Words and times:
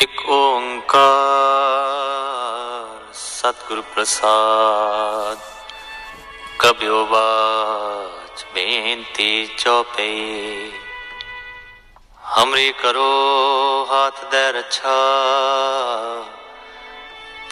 ایک 0.00 0.20
ست 3.14 3.70
گرو 3.70 3.82
پرساد 3.94 5.36
کبیو 6.58 7.04
باچ 7.10 8.44
بینتی 8.52 9.32
چوپئی 9.56 10.70
ہمری 12.36 12.70
کرو 12.82 13.10
ہاتھ 13.90 14.24
دے 14.32 14.44
رچھا 14.52 14.96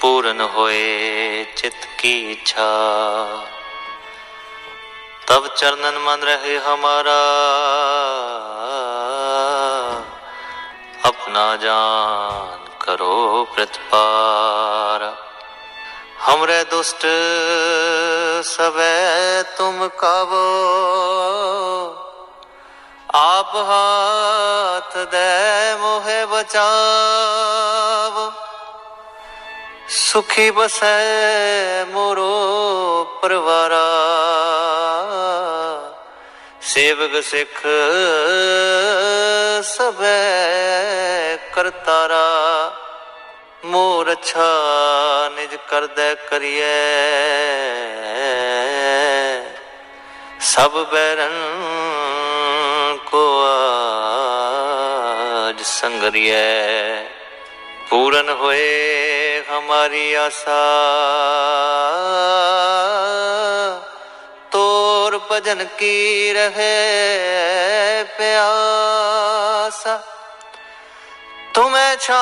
پورن 0.01 0.41
ہوئے 0.55 1.45
چت 1.55 1.87
کی 1.99 2.15
اچھا۔ 2.33 2.71
تب 5.27 5.47
چرنن 5.55 6.01
من 6.05 6.23
رہے 6.23 6.57
ہمارا 6.67 7.19
अपना 11.38 11.46
जान 11.62 12.62
करो 12.82 13.16
प्रतिपार 13.56 15.02
हमरे 16.26 16.62
दुष्ट 16.72 17.06
सबे 18.46 18.94
तुम 19.58 19.88
कबो 20.00 20.46
आप 23.16 23.52
हाथ 23.70 24.98
दे 25.14 25.30
मोहे 25.82 26.26
बचाव 26.32 28.22
ਸੁਖੀ 30.00 30.50
ਬਸੈ 30.52 31.86
ਮੋਰੋ 31.92 32.30
ਪਰਵਾਰਾ 33.22 33.86
ਸੇਵਕ 36.74 37.24
ਸਿੱਖ 37.24 37.62
ਸਭੈ 39.63 41.37
ਕਰਤਾਰਾ, 41.53 42.27
ਮੋਰ 43.65 44.13
ਅਛਾ 44.13 44.49
ਨਿਜ 45.35 45.57
ਕਰਦੈ 45.69 46.15
ਕਰੀਐ। 46.15 46.99
ਸਭ 50.41 50.71
ਬੈਰਨ 50.71 51.35
ਕੋ 53.11 53.45
ਆਜ 55.49 55.63
ਸੰਗਰੀਐ। 55.63 57.05
ਪੂਰਨ 57.91 58.29
ਹੋਏ 58.29 59.43
ਹਮਾਰੀ 59.51 60.15
ਆਸਾ। 60.15 60.65
ਗੁਰ 65.19 65.27
ਭਜਨ 65.31 65.65
ਕੀ 65.65 66.33
ਰਹੇ 66.33 68.05
ਪਿਆਸਾ? 68.19 70.03
ਤੁਮੇ 71.55 71.97
ਛਾੜ 72.01 72.19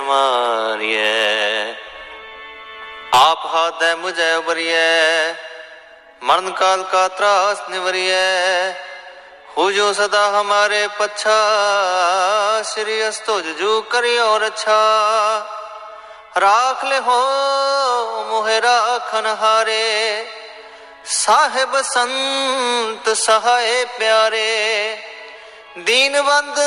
ماریے۔ 0.00 1.12
آپ 3.12 3.46
ہاتھ 3.46 3.82
ہے 3.82 3.94
مجھے 3.94 4.32
ابریے، 4.32 5.32
مرن 6.20 6.52
کال 6.52 6.82
کا 6.90 7.08
تراس 7.08 7.62
نوریے۔ 7.68 8.72
خوجو 9.54 9.92
صدا 9.92 10.40
ہمارے 10.40 10.86
پچھا، 10.96 11.38
شری 12.74 13.02
استو 13.02 13.40
ججو 13.40 13.82
کری 13.82 14.18
اور 14.18 14.40
اچھا۔ 14.40 14.80
راکھ 16.40 16.84
لے 16.84 16.98
ہو 17.06 17.20
مہ 18.28 18.50
راکھن 18.50 19.26
ہارے 19.26 20.24
صاحب 21.04 21.76
سنت 21.84 23.08
سہائے 23.16 23.84
پیارے۔ 23.98 24.96
ਦੀਨਵੰਦ 25.78 26.58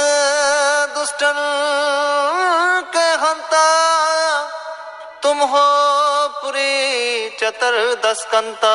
ਦੁਸ਼ਟਨ 0.95 1.37
ਕੇ 2.91 3.05
ਹੰਤਾ 3.17 3.67
ਤੁਮ 5.21 5.41
ਹੋ 5.41 5.61
ਪੁਰੀ 6.41 7.29
ਚਤਰ 7.29 7.95
ਦਸ 7.95 8.25
ਕੰਤਾ 8.25 8.73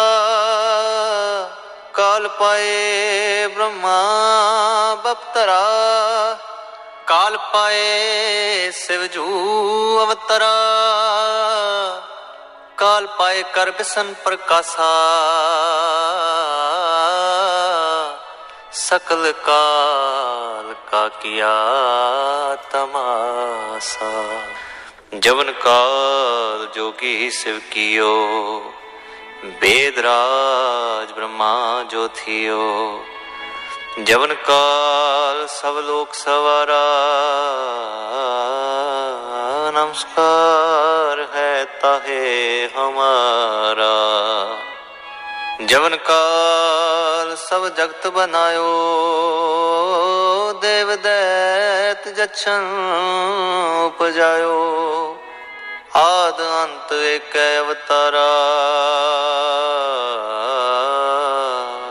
ਕਾਲ 1.95 2.29
ਪਾਏ 2.29 3.47
ਬ੍ਰਹਮਾ 3.47 3.99
ਬਪਤਰਾ, 4.95 5.61
ਕਾਲ 7.07 7.39
ਪਾਏ 7.39 8.71
ਸਿਵਜੂ 8.71 9.27
ਅਵਤਰਾ। 10.03 10.53
ਕਾਲ 12.77 13.07
ਪਾਏ 13.07 13.43
ਕਰ 13.43 13.71
سکل 18.93 19.31
کال 19.45 20.73
کا 20.91 21.07
کیا 21.21 21.53
تماسا 22.71 24.09
جون 25.13 25.51
کال 25.63 26.65
جو 26.75 26.91
کی 26.93 27.31
سو 27.31 27.51
کیو 27.71 28.11
بید 29.61 29.99
راج 29.99 31.13
برما 31.13 31.83
جو 31.91 32.07
تھیو 32.15 32.67
جون 33.99 34.33
کال 34.45 35.45
سب 35.51 35.79
لوک 35.87 36.15
سوارا 36.15 36.83
نمسکار 39.75 41.25
ہے 41.35 41.65
تاہے 41.81 42.67
ہمارا 42.77 43.95
جون 45.61 45.95
کال 46.03 46.62
ਸਭ 47.53 47.69
ਜਗਤ 47.69 48.07
ਬਨਾਇਓ 48.07 48.63
ਦੇਵ 50.53 50.97
ਦੈਤ 50.97 52.09
ਜਛਨ 52.09 52.65
ਉਪਜਾਇਓ। 53.87 55.17
ਆਦ 55.97 56.41
ਅੰਤ 56.41 56.93
ਏਕ 56.93 57.37
ਅਵਤਾਰਾ। 57.61 58.31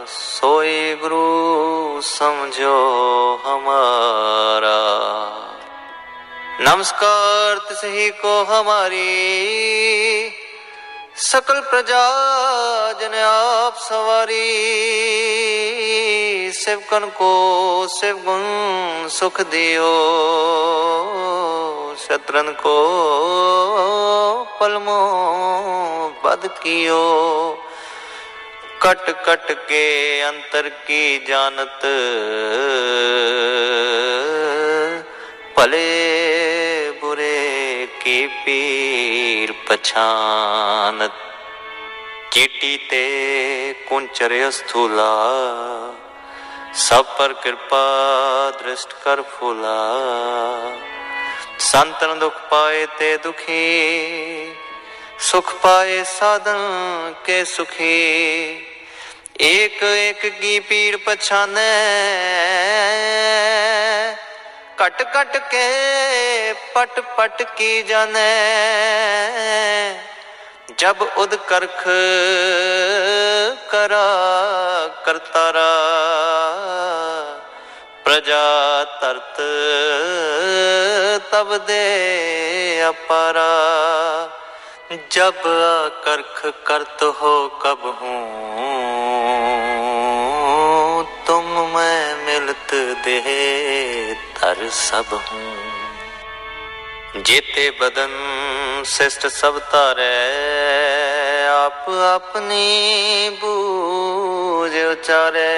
ਸੋਈ 0.07 0.95
ਗੁਰੂ 0.95 2.01
ਸਮਝੋ 2.03 2.77
ਹਮਾਰਾ। 3.45 4.81
ਨਮਸਕਾਰ 6.61 7.59
ਤਿਸ 7.59 7.83
ਹੀ 7.83 8.11
ਕੋ 8.11 8.45
ਹਮਾਰੀ। 8.49 10.31
ਸਕਲ 11.21 11.59
ਪ੍ਰਜਾ 11.61 12.03
ਜਨ 12.99 13.13
ਆਪ 13.15 13.77
ਸਵਾਰੀ 13.79 14.37
ਸਿਵਕਨ 16.53 17.05
ਕੋ 17.09 17.87
ਸਿਵ 17.89 18.17
ਗੁਣ 18.17 19.07
ਸੁਖ 19.09 19.41
ਦਿਓ, 19.41 19.91
ਸ਼ਤਰਨ 21.97 22.51
ਕੋ 22.53 22.75
ਪਲਮੋ 24.59 24.97
ਬਦ 26.23 26.47
ਕੀਓ। 26.61 27.03
ਕਟ 28.81 29.11
ਕਟ 29.25 29.51
ਕੇ 29.67 29.83
ਅੰਤਰ 30.29 30.69
ਕੀ 30.87 31.17
ਜਾਣਤ, 31.27 31.85
ਭਲੇ 35.55 36.91
ਬੁਰੇ 37.01 37.87
ਕੀ 38.03 38.25
ਪੀ 38.45 38.59
ਨੀਰ 39.41 39.53
ਪਛਾਨਤ 39.67 41.11
ਕੀਟੀ 42.31 42.77
ਤੇ 42.77 43.05
ਕੁੰਚਰ 43.89 44.33
ਅਸਥੂਲਾ। 44.49 45.05
ਸਭ 46.73 47.05
ਪਰ 47.05 47.33
ਕਿਰਪਾ 47.33 47.79
ਦ੍ਰਿਸ਼ਟ 48.59 48.93
ਕਰ 49.03 49.21
ਫੁਲਾ। 49.21 49.77
ਸੰਤਨ 51.59 52.19
ਦੁਖ 52.19 52.33
ਪਾਏ 52.33 52.85
ਤੇ 52.99 53.17
ਦੁਖੀ। 53.17 54.53
ਸੁਖ 55.19 55.53
ਪਾਏ 55.55 56.03
ਸਾਧਨ 56.03 56.59
ਕੇ 57.25 57.45
ਸੁਖੀ। 57.45 57.97
ਏਕ 59.41 59.83
ਏਕ 59.83 60.25
ਕੀ 60.41 60.59
ਪੀੜ 60.59 60.95
ਪਛਾਨੈ। 60.95 61.71
कट 64.80 65.02
कट 65.14 65.36
के 65.52 65.66
पट 66.74 66.98
पट 67.18 67.42
की 67.58 67.82
जाने 67.88 68.24
जब 70.80 71.02
उद 71.18 71.34
करख 71.48 71.82
करा 73.70 74.06
करतारा 75.06 75.70
प्रजा 78.04 78.42
तरत 79.00 79.40
तब 81.32 81.56
दे 81.68 81.80
अपारा 82.88 83.48
जब 85.12 85.42
करख 86.04 86.42
करत 86.66 87.02
हो 87.22 87.34
कब 87.62 87.86
हूँ 88.02 88.24
तुम 91.26 91.44
मैं 91.74 92.00
मिलत 92.26 92.74
देह 93.04 93.26
तर 94.40 94.68
सब 94.78 95.14
हूँ 95.24 95.54
जेते 97.18 97.70
बदन 97.80 98.12
शिष्ट 98.86 99.26
सब 99.32 99.58
तारे 99.72 100.12
आप 101.48 101.84
अपनी 102.06 102.66
बूझ 103.42 104.72
उचारे 104.82 105.54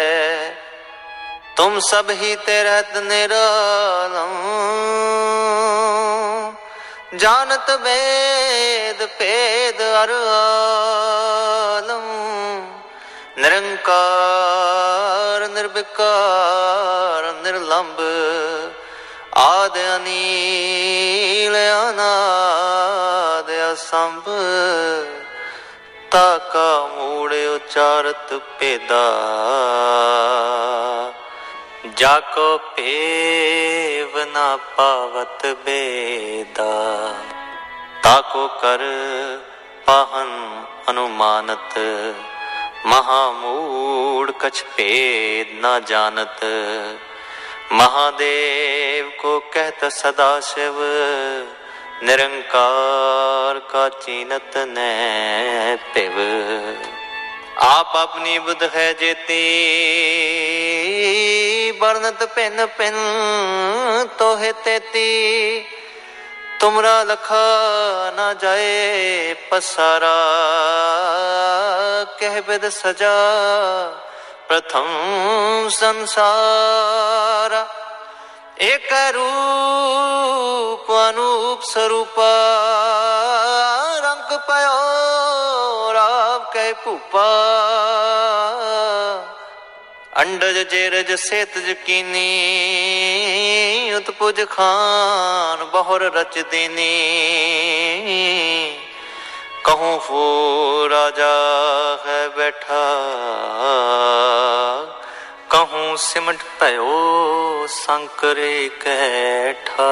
तुम 1.59 1.79
सब 1.83 2.11
ही 2.21 2.35
ते 2.47 2.63
रहत 2.63 2.93
निरालम 3.05 4.35
जानत 7.19 7.71
वेद 7.83 9.03
पेद 9.19 9.81
अर 9.83 10.13
आलम 10.35 12.07
निरंकार 13.43 14.82
ਨਿਰਵਿਕਾਰ 15.54 17.34
ਨਿਰਲੰਬ 17.34 18.02
ਆਦ 19.36 19.78
ਅਨੀਲ 19.96 21.56
ਅਨਾਦ 21.90 23.52
ਅਸੰਭ। 23.74 24.24
ਤਾਕਾ 26.12 26.90
ਮੂੜ 26.96 27.34
ਉਚਾਰਤ 27.34 28.34
ਭੇਦਾ। 28.60 29.04
ਜਾ 31.96 32.20
ਕੋ 32.20 32.58
ਭੇਵ 32.58 34.20
ਨਾ 34.24 34.58
ਪਾਵਤ 34.58 35.46
ਬੇਦਾ। 35.46 36.72
ਤਾਕੋ 38.04 38.48
ਕਰ 38.48 38.80
ਪਾਹਨ 39.86 40.64
ਅਨੁਮਾਨਤ। 40.90 41.80
महामूढ़ 42.87 44.31
कछ 44.43 44.63
भेद 44.77 45.49
न 45.65 45.79
जानत 45.89 46.41
महादेव 47.73 49.11
को 49.21 49.39
कहत 49.55 49.85
सदा 49.93 50.29
शिव 50.43 50.77
निरंकार 52.05 53.59
का 53.73 53.89
चीनत 53.97 54.53
न 54.69 54.87
पिव 55.95 56.17
आप 57.63 57.93
अपनी 57.97 58.39
बुद्ध 58.39 58.71
है 58.75 58.93
जेती 58.95 59.41
वर्णत 61.81 62.23
पिन 62.35 62.65
पिन 62.79 62.95
तो 64.19 64.35
है 64.37 64.53
तेती 64.65 65.09
तुमरा 66.61 67.03
लखा 67.03 67.47
न 68.19 68.33
जाए 68.43 69.35
पसारा 69.51 70.15
कह 72.21 72.41
बिद 72.49 72.69
सजा 72.75 73.17
प्रथम 74.49 74.89
संसार 75.73 77.53
एक 78.69 78.89
रूप 79.17 80.91
अनूप 80.93 81.61
स्वरूप 81.71 82.15
रंग 84.07 84.33
पयो 84.49 84.79
राव 85.97 86.51
कह 86.55 86.73
भूपा 86.85 87.29
अंडज 90.23 90.57
जेरज 90.71 91.11
सेतज 91.21 91.69
कीनी 91.87 92.31
उत्पुज 93.97 94.41
खान 94.53 95.71
बहुर 95.75 96.03
रच 96.17 96.39
दीनी 96.53 96.95
ਕਹੂੰ 99.74 100.00
ਫੋ 100.00 100.90
ਰਾਜਾ 100.90 101.28
ਹੈ 102.06 102.30
ਬੈਠਾ। 102.30 102.80
ਕਹੂੰ, 105.50 105.98
ਸਿਮਟ 105.98 106.44
ਭਇਓ 106.60 107.68
ਸੰਕਰੇ 107.68 108.70
ਕੈਠਾ। 108.84 109.88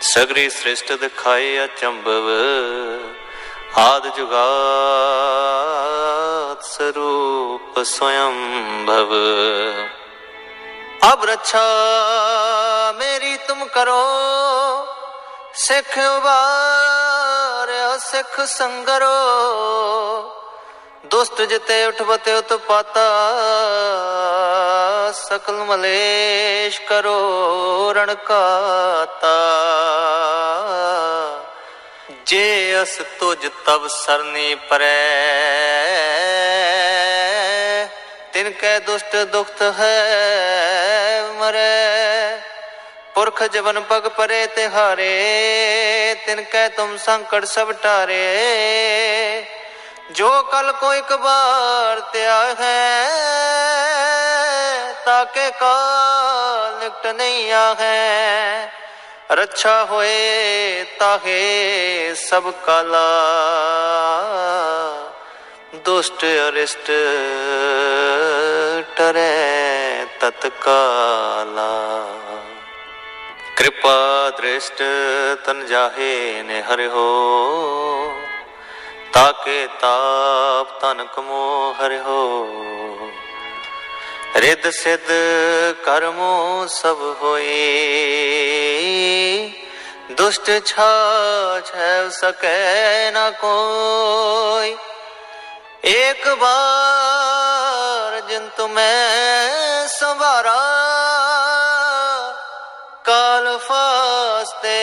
ਸਗਰੀ 0.00 0.44
ਸ੍ਰਿਸ਼ਟ 0.50 0.92
ਦਿਖਾਏ 0.92 1.48
ਅਚੰਭਵ 1.64 2.28
ਆਦ 3.78 4.06
ਜੁਗਾਤ 4.16 4.40
ਸਰੂਪ 6.64 7.82
ਸਵਯੰ 7.82 8.38
ਭਵ 8.86 9.12
ਅਬ 11.12 11.24
ਰੱਛਾ 11.24 11.66
ਮੇਰੀ 12.98 13.36
ਤੁਮ 13.48 13.64
ਕਰੋ, 13.66 14.04
ਸਿੱਖ 15.54 15.98
ਉਬਾਰ 15.98 17.51
ਸਿੱਖ 17.98 18.40
ਸੰਗਰੋ, 18.40 19.16
ਦੁਸ਼ਟ 21.06 21.40
ਜਿਤੇ 21.42 21.84
ਉਠਵਤੇ 21.86 22.34
ਉਤਪਾਤਾ 22.34 23.06
ਸਕਲ 25.14 25.54
ਮਲੇਸ਼ 25.54 26.80
ਕਰੋ 26.80 27.92
ਰਣਕਾਤਾ। 27.92 29.32
ਜੇ 32.26 32.82
ਅਸ 32.82 32.96
ਤੁਜ 33.20 33.46
ਤਬ 33.66 33.86
ਸਰਨੀ 33.88 34.54
ਪਰੈ, 34.54 34.86
ਤਿਨ 38.32 38.50
ਕੈ 38.50 38.78
ਦੁਸ਼ਟ 38.78 39.16
ਦੁਖਤ 39.16 39.62
ਹੈ 39.78 41.24
ਮਰੈ। 41.32 42.38
ਪੁਰਖ 43.14 43.42
ਜਵਨ 43.42 43.80
ਪਗ 43.80 44.08
ਪਰੇ 44.08 44.46
ਤੇ 44.46 44.68
ਹਾਰੇ 44.68 45.10
ਤਿਨ 46.26 46.42
ਕੈ 46.42 46.68
ਤੁਮ 46.68 46.96
ਸੰਕਟ 46.96 47.44
ਸਭ 47.44 47.72
ਟਾਰੇ। 47.72 49.46
ਜੋ 50.10 50.30
ਕਲ 50.42 50.72
ਕੋ 50.72 50.92
ਇਕ 50.94 51.12
ਬਾਰ 51.16 52.00
ਤਿਆ 52.12 52.38
ਹੈ, 52.60 53.08
ਤਾਕੇ 55.04 55.50
ਕਾਲ 55.50 56.78
ਨਿਕਟ 56.78 57.06
ਨਹੀਂ 57.06 57.52
ਆ 57.52 57.74
ਹੈ। 57.80 58.72
ਰੱਛਾ 59.32 59.84
ਹੋਏ 59.84 60.84
ਤਾਹੇ 60.98 62.14
ਸਭ 62.14 62.50
ਕਲਾ। 62.66 63.06
ਦੁਸ਼ਟ 65.74 66.24
ਅਰਿਸ਼ਟ 66.48 66.90
ਟਰੇ 68.96 70.06
ਤਤਕਾਲਾ। 70.20 71.70
ਕਿਰਪਾ 73.56 74.30
ਦ੍ਰਿਸ਼ਟ 74.30 74.82
ਤਨ 75.44 75.64
ਜਾਹੇ 75.66 76.42
ਨੇ 76.42 76.62
ਹਰਿਓ 76.62 77.02
ਤਾਕੇ 79.12 79.66
ਤਾਪ 79.80 80.80
ਤਨ 80.80 81.06
ਕਮੋ 81.16 81.72
ਹਰਿਓ 81.72 82.20
ਰਿੱਧ 84.36 84.68
ਸਿੱਧ 84.70 85.10
ਕਰਮੋ 85.84 86.66
ਸਭ 86.68 87.00
ਹੋਏ, 87.22 87.52
ਦੁਸ਼ਟ 90.10 90.50
ਛਾਛ 90.66 91.72
ਸਕੈ 92.10 93.10
ਨ 93.10 93.30
ਕੋਈ। 93.40 94.76
ਇੱਕ 95.84 96.28
ਬਾਰ 96.34 98.20
ਜਿਨ 98.20 98.48
ਤੁਮੈ 98.56 99.86
ਸੰਭਾਰਾ 99.88 100.60
কাল 103.04 103.46
ফাস্তে 103.68 104.80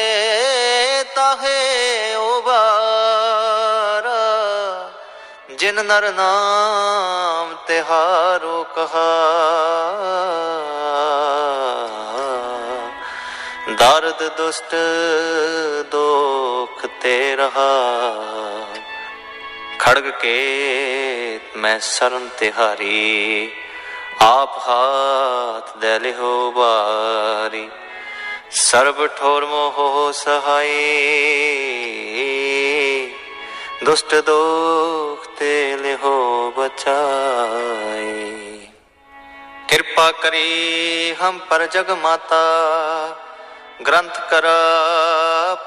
তাহে 1.16 1.62
ওবারা 2.30 4.24
ਜਿਨ 5.60 5.86
ਨਰ 5.86 6.12
ਨਾਮ 6.12 7.56
ਤਿਹਾਰੋ 7.68 8.64
ਕਹਾ 8.76 9.12
ਦਰਦ 13.70 14.24
ਦੁਸ਼ਟ 14.38 14.76
ਦੋਖ 15.92 16.86
ਤੇ 17.02 17.36
ਰਹਾ। 17.36 17.74
ਖੜਗ 19.80 20.10
ਕੇ 20.10 21.40
ਮੈਂ 21.56 21.80
ਸਰਨ 21.80 22.30
ਤਿਹਾਰੀ। 22.38 23.52
ਆਪ 24.22 24.58
ਹਾਥ 24.58 25.78
ਦੇ 25.78 26.00
ਲਿਹੋ 26.00 26.52
ਬਾਰੀ 26.52 27.70
ਸਰਬ 28.52 29.08
ਠੋਰ 29.08 29.46
ਮੋਹ 29.46 30.14
ਸਹਾਈ। 30.14 30.70
ਦੁਸ਼ਟ 33.84 34.16
ਦੋਖ 34.16 35.40
ਤੇ 35.40 35.78
ਲਿਹੋ 35.78 36.54
ਬਚਾਈ 36.58 38.68
ਕਿਰਪਾ 39.68 40.12
ਕਰੀ 40.12 41.16
ਹਮ 41.22 41.40
ਪਰ 41.40 41.66
ਜਗ 41.66 41.92
ਮਾਤਾ। 41.92 42.40
ਗ੍ਰੰਥ 43.88 44.20
ਕਰ 44.20 44.44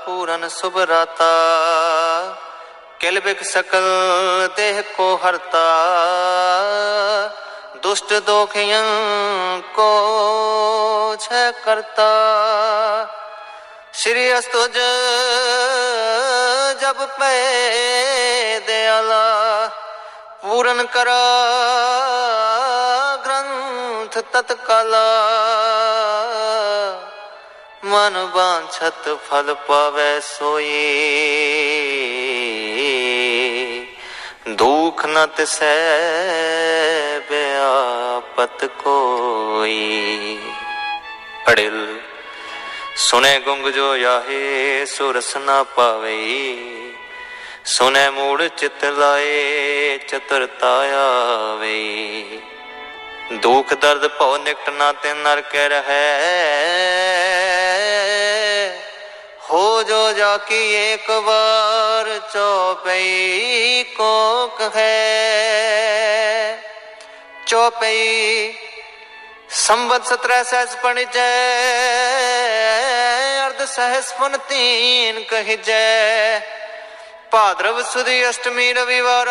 ਪੂਰਨ 0.06 0.48
ਸੁਭ 0.48 0.78
ਰਾਤਾ। 0.78 1.30
ਕਿਲ 3.00 3.20
ਬਿਕ 3.20 3.42
ਸਕਲ 3.42 3.82
ਦੇਹ 4.56 4.82
ਕੋ 4.96 5.16
ਹਰਤਾ। 5.16 6.01
दुष्ट 7.91 8.13
दोखियं 8.25 8.87
को 9.75 9.91
छ 11.17 11.27
करता 11.65 12.07
श्री 13.93 14.27
अस्तुज 14.31 14.77
ਜਬ 16.81 17.05
ਪੈ 17.19 18.59
ਦਿਆਲਾ 18.67 19.21
ਪੂਰਨ 20.41 20.85
ਕਰ 20.85 21.09
ਗ੍ਰੰਥ 23.25 24.17
ਤਤਕਾਲਾ 24.33 25.05
ਮਨ 27.83 28.25
ਬਾਂਛਤ 28.25 29.09
ਫਲ 29.29 29.53
ਪਾਵੇ 29.67 30.19
ਸੋਈ 30.23 30.73
ਦੁਖ 34.49 35.05
ਨ 35.05 35.25
ਤਿਸੈ 35.37 35.75
ਬਿਆਪਤ 37.82 38.64
ਕੋਈ। 38.64 40.38
ਅੜਿਲ 41.50 42.00
ਸੁਨੇ 42.96 43.38
ਗੁੰਗ 43.38 43.66
ਜੋ 43.68 43.96
ਯਾਹੇ, 43.96 44.84
ਸੁਰਸ 44.86 45.36
ਨਾ 45.36 45.62
ਪਾਵੇ। 45.62 46.16
ਸੁਨੇ 47.64 48.08
ਮੂੜ 48.10 48.42
ਚਿਤ 48.56 48.84
ਲਾਏ 48.84 49.98
ਚਤੁਰਤਾ 50.08 50.72
ਆਵੇ 50.94 52.38
ਦੁਖ 53.32 53.74
ਦਰਦ 53.74 54.06
ਭਉ 54.08 54.36
ਨਿਕਟ 54.36 54.70
ਨਾ 54.70 54.92
ਤੇ 54.92 55.14
ਨਰ 55.14 55.40
ਕੇ 55.40 55.68
ਰਹੈ। 55.68 56.08
ਹੋ 59.50 59.82
ਜੋ 59.82 60.12
ਜਾ 60.12 60.36
ਕੀ 60.36 60.92
ਇੱਕ 60.92 61.10
ਵਾਰ 61.10 62.18
ਚੋਪਈ 62.32 63.84
ਕੋ 63.96 64.46
ਕਹੈ 64.58 64.92
ਚੋਪਈ 67.52 68.54
ਸੰਵਤ 69.50 70.06
ਸਤਰੈ 70.06 70.42
ਸਹਿਸ 70.42 70.74
ਪਣਿਜੈ, 70.82 71.32
ਅਰਧ 73.46 73.64
ਸਹਿਸ 73.64 74.12
ਪੁਨ 74.12 74.36
ਤੀਨ 74.48 75.22
ਕਹਿਜੈ। 75.22 76.40
ਭਾਦਰਵ 77.30 77.82
ਸੁਦੀ 77.82 78.28
ਅਸ਼ਟਮੀ 78.30 78.72
ਰਵਿਵਾਰ 78.72 79.28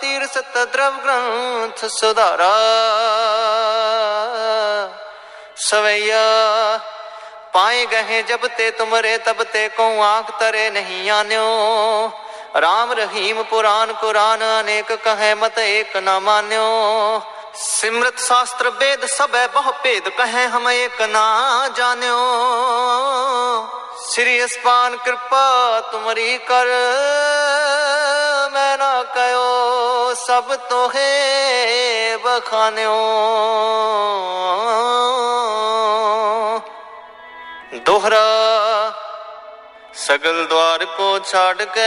ਤੀਰ 0.00 0.26
ਸਤ 0.26 0.58
ਦਰਵ 0.58 0.98
ਗ੍ਰੰਥ 1.04 1.84
ਸੁਧਾਰਾ। 1.84 2.52
ਸਵਈਆ, 5.56 6.26
ਪਾਏ 7.52 7.86
ਗਏ 7.86 8.22
ਜਬ 8.22 8.46
ਤੇ 8.46 8.70
ਤੁਮਰੇ, 8.70 9.18
ਤਬ 9.18 9.42
ਤੇ 9.44 9.68
ਕੋ 9.68 9.90
ਆਂਖ 10.02 10.38
ਤਰੇ 10.38 10.70
ਨਹੀਂ 10.70 11.10
ਆਨਿਓ। 11.10 11.46
ਰਾਮ 12.60 12.92
ਰਹੀਮ 12.92 13.42
ਪੁਰਾਨ 13.42 13.92
ਕੁਰਾਨ, 13.92 14.42
ਅਨੇਕ 14.60 14.92
ਕਹੈ 14.94 15.34
ਮਤ 15.34 15.58
ਏਕ 15.58 15.96
ਨਾ 15.96 16.18
ਮਾਨਿਓ। 16.18 17.20
ਸਿਮਰਤ 17.54 18.18
ਸ਼ਾਸਤਰ 18.18 18.68
ਵੇਦ 18.70 19.04
ਸਭੈ 19.06 19.46
ਬਹੁ 19.46 19.72
ਭੇਦ 19.82 20.08
ਕਹੈ 20.08 20.46
ਹਮ 20.48 20.68
ਏਕ 20.70 21.02
ਨਾ 21.02 21.68
ਜਾਣਿਓ। 21.76 22.22
ਸ੍ਰੀ 24.02 24.44
ਅਸਪਾਨ 24.44 24.96
ਕਿਰਪਾ 24.96 25.80
ਤੁਮਰੀ 25.92 26.38
ਕਰ, 26.38 26.66
ਮੈਂ 28.52 28.76
ਨਾ 28.78 29.02
ਕਯੋ 29.14 30.14
ਸਭ 30.16 30.54
ਤੋਹੇ 30.68 32.16
ਬਖਾਨਿਓ 32.16 32.96
ਦੋਹਰਾ 37.76 38.24
ਸਗਲ 40.06 40.46
ਦਵਾਰ 40.46 40.84
ਕੋ 40.84 41.18
ਛਾੜ 41.18 41.62
ਕੇ 41.62 41.86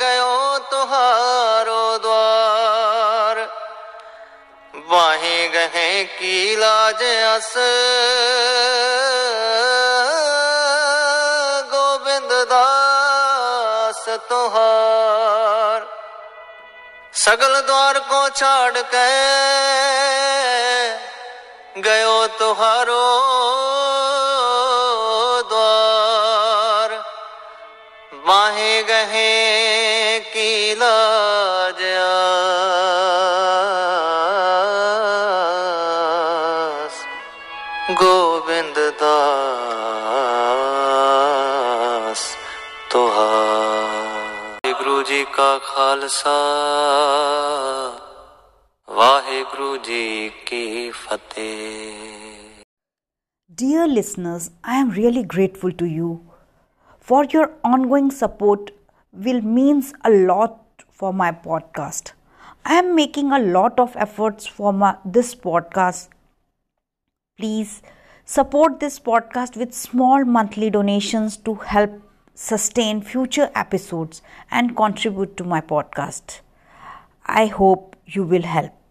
ਗਇਓ 0.00 0.58
ਤੁਹਾਰੋ 0.58 1.98
ਦਵਾਰ। 1.98 3.48
ਵਾਹੇ 4.74 5.48
ਗਹਿ 5.48 6.04
ਕੀ 6.04 6.56
ਲਾਜ 6.56 7.04
ਅਸ। 7.36 7.52
ਗੋਬਿੰਦ 11.70 12.44
ਦਾਸ 12.48 14.04
ਤੁਹਾਰ। 14.28 15.86
ਸਗਲ 17.12 17.60
ਦਵਾਰ 17.62 17.98
ਕੋ 18.00 18.28
ਛਾੜ 18.28 18.78
ਕੇ 18.78 19.06
ਗਇਓ 21.84 22.26
ਤੁਹਾਰੋ 22.26 23.04
ਵਾਹੇ 28.26 28.82
ਗਹੇ 28.82 30.20
ਕੀ 30.32 30.74
ਲਾਜ 30.74 31.82
ਆਸ 36.86 36.96
ਗੋਬਿੰਦ 38.00 38.78
ਦਾਸ 39.00 39.16
ਤੁਹਾਰ 42.90 44.72
ਗੁਰੂ 44.72 45.02
ਜੀ 45.02 45.20
ਕਾ 45.36 45.50
ਖਾਲਸਾ 45.66 46.36
ਵਾਹਿਗੁਰੂ 48.88 49.76
ਜੀ 49.88 50.30
ਕੀ 50.46 50.64
ਫਤਿਹ 50.90 52.14
Dear 53.58 53.84
listeners, 53.88 54.46
I 54.72 54.74
am 54.78 54.88
really 54.94 55.20
grateful 55.34 55.72
to 55.82 55.86
you 55.90 56.08
for 57.08 57.24
your 57.32 57.50
ongoing 57.62 58.10
support 58.10 58.70
will 59.12 59.40
means 59.40 59.92
a 60.04 60.10
lot 60.10 60.82
for 60.90 61.12
my 61.12 61.30
podcast. 61.30 62.12
I 62.64 62.74
am 62.78 62.96
making 62.96 63.30
a 63.30 63.38
lot 63.38 63.78
of 63.78 63.94
efforts 63.96 64.46
for 64.46 64.72
my, 64.72 64.96
this 65.04 65.32
podcast. 65.32 66.08
Please 67.38 67.80
support 68.24 68.80
this 68.80 68.98
podcast 68.98 69.56
with 69.56 69.72
small 69.72 70.24
monthly 70.24 70.68
donations 70.68 71.36
to 71.48 71.54
help 71.54 71.92
sustain 72.34 73.00
future 73.02 73.50
episodes 73.54 74.20
and 74.50 74.76
contribute 74.76 75.36
to 75.36 75.44
my 75.44 75.60
podcast. 75.60 76.40
I 77.24 77.46
hope 77.46 77.94
you 78.04 78.24
will 78.24 78.42
help. 78.42 78.85